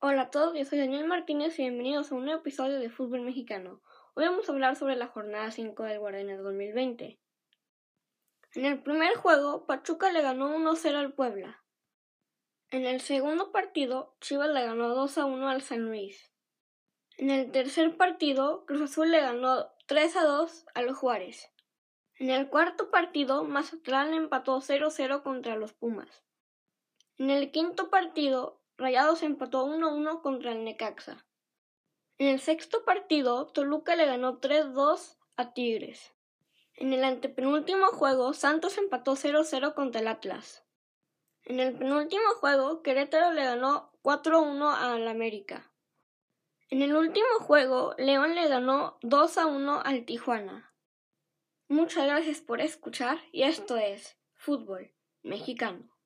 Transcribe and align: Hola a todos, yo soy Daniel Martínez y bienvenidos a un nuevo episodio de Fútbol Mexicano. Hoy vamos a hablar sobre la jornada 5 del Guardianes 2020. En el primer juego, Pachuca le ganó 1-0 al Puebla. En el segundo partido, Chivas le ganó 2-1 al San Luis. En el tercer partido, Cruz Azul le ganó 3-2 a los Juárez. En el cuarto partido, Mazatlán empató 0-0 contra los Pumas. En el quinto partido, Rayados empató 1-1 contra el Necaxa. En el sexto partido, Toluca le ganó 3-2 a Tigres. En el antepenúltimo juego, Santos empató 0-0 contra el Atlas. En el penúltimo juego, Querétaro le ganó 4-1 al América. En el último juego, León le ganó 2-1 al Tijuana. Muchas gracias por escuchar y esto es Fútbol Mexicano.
Hola 0.00 0.22
a 0.22 0.30
todos, 0.30 0.56
yo 0.56 0.64
soy 0.64 0.78
Daniel 0.78 1.08
Martínez 1.08 1.58
y 1.58 1.62
bienvenidos 1.62 2.12
a 2.12 2.14
un 2.14 2.24
nuevo 2.24 2.38
episodio 2.38 2.78
de 2.78 2.88
Fútbol 2.88 3.22
Mexicano. 3.22 3.82
Hoy 4.14 4.26
vamos 4.26 4.48
a 4.48 4.52
hablar 4.52 4.76
sobre 4.76 4.94
la 4.94 5.08
jornada 5.08 5.50
5 5.50 5.82
del 5.82 5.98
Guardianes 5.98 6.40
2020. 6.40 7.18
En 8.54 8.64
el 8.64 8.80
primer 8.80 9.16
juego, 9.16 9.66
Pachuca 9.66 10.12
le 10.12 10.22
ganó 10.22 10.56
1-0 10.56 10.94
al 10.94 11.14
Puebla. 11.14 11.64
En 12.70 12.86
el 12.86 13.00
segundo 13.00 13.50
partido, 13.50 14.14
Chivas 14.20 14.50
le 14.50 14.64
ganó 14.64 14.94
2-1 14.94 15.48
al 15.48 15.62
San 15.62 15.86
Luis. 15.86 16.30
En 17.16 17.30
el 17.30 17.50
tercer 17.50 17.96
partido, 17.96 18.66
Cruz 18.66 18.82
Azul 18.82 19.10
le 19.10 19.20
ganó 19.20 19.68
3-2 19.88 20.64
a 20.74 20.82
los 20.82 20.96
Juárez. 20.96 21.50
En 22.20 22.30
el 22.30 22.48
cuarto 22.48 22.92
partido, 22.92 23.42
Mazatlán 23.42 24.14
empató 24.14 24.60
0-0 24.60 25.24
contra 25.24 25.56
los 25.56 25.72
Pumas. 25.72 26.22
En 27.16 27.30
el 27.30 27.50
quinto 27.50 27.90
partido, 27.90 28.62
Rayados 28.78 29.24
empató 29.24 29.66
1-1 29.66 30.22
contra 30.22 30.52
el 30.52 30.62
Necaxa. 30.62 31.26
En 32.16 32.28
el 32.28 32.38
sexto 32.38 32.84
partido, 32.84 33.48
Toluca 33.48 33.96
le 33.96 34.06
ganó 34.06 34.40
3-2 34.40 35.18
a 35.36 35.52
Tigres. 35.52 36.14
En 36.74 36.92
el 36.92 37.02
antepenúltimo 37.02 37.88
juego, 37.88 38.32
Santos 38.34 38.78
empató 38.78 39.16
0-0 39.16 39.74
contra 39.74 40.00
el 40.00 40.06
Atlas. 40.06 40.64
En 41.44 41.58
el 41.58 41.76
penúltimo 41.76 42.28
juego, 42.38 42.82
Querétaro 42.82 43.32
le 43.32 43.44
ganó 43.44 43.90
4-1 44.02 44.72
al 44.72 45.08
América. 45.08 45.72
En 46.70 46.80
el 46.80 46.94
último 46.94 47.40
juego, 47.40 47.96
León 47.98 48.36
le 48.36 48.46
ganó 48.46 49.00
2-1 49.02 49.82
al 49.84 50.04
Tijuana. 50.04 50.72
Muchas 51.66 52.06
gracias 52.06 52.40
por 52.40 52.60
escuchar 52.60 53.18
y 53.32 53.42
esto 53.42 53.76
es 53.76 54.16
Fútbol 54.34 54.94
Mexicano. 55.22 55.97